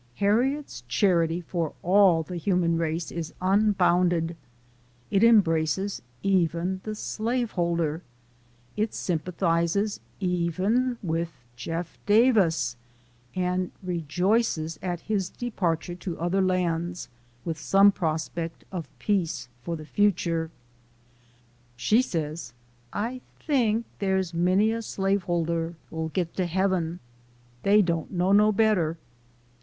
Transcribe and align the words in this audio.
Harriet's 0.15 0.81
charity 0.87 1.39
for 1.41 1.73
all 1.83 2.23
the 2.23 2.35
human 2.37 2.75
race 2.75 3.11
is 3.11 3.35
un 3.39 3.71
bounded. 3.73 4.35
It 5.11 5.23
embraces 5.23 6.01
even 6.23 6.81
the 6.83 6.95
slaveholder 6.95 8.01
it 8.75 8.95
sympathizes 8.95 9.99
even 10.19 10.97
with 11.03 11.31
Jeff. 11.55 11.99
Davis, 12.07 12.75
and 13.35 13.69
rejoices 13.83 14.79
nt 14.83 15.01
his 15.01 15.29
departure 15.29 15.93
to 15.93 16.19
other 16.19 16.41
lands, 16.41 17.07
with 17.45 17.59
some 17.59 17.91
prospect 17.91 18.65
of 18.71 18.89
peace 18.97 19.49
for 19.61 19.75
the 19.75 19.85
future. 19.85 20.49
She 21.75 22.01
says," 22.01 22.53
I 22.91 23.21
tink 23.39 23.83
dar's 23.99 24.33
many 24.33 24.71
a 24.71 24.81
slaveholder 24.81 25.75
'11 25.91 26.07
git 26.15 26.33
to 26.37 26.47
Heaven. 26.47 26.99
Dey 27.61 27.83
don't 27.83 28.09
know 28.11 28.31
no 28.31 28.51
better. 28.51 28.97